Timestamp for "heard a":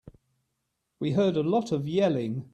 1.11-1.43